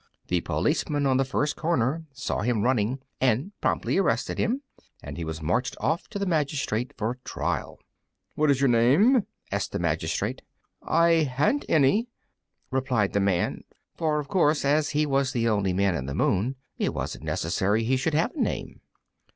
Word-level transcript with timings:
The 0.29 0.41
policeman 0.41 1.05
on 1.05 1.17
the 1.17 1.23
first 1.23 1.55
corner 1.55 2.05
saw 2.11 2.39
him 2.41 2.63
running, 2.63 2.97
and 3.19 3.51
promptly 3.61 3.99
arrested 3.99 4.39
him, 4.39 4.63
and 5.03 5.15
he 5.15 5.23
was 5.23 5.43
marched 5.43 5.77
off 5.79 6.07
to 6.07 6.17
the 6.17 6.25
magistrate 6.25 6.91
for 6.97 7.19
trial. 7.23 7.77
"What 8.33 8.49
is 8.49 8.59
your 8.59 8.67
name?" 8.67 9.27
asked 9.51 9.73
the 9.73 9.77
magistrate. 9.77 10.41
"I 10.81 11.11
haven't 11.29 11.65
any," 11.69 12.07
replied 12.71 13.13
the 13.13 13.19
Man; 13.19 13.63
for 13.95 14.17
of 14.19 14.27
course 14.27 14.65
as 14.65 14.89
he 14.89 15.05
was 15.05 15.33
the 15.33 15.47
only 15.47 15.71
Man 15.71 15.93
in 15.93 16.07
the 16.07 16.15
Moon 16.15 16.55
it 16.79 16.95
wasn't 16.95 17.23
necessary 17.25 17.83
he 17.83 17.95
should 17.95 18.15
have 18.15 18.33
a 18.35 18.41
name. 18.41 18.81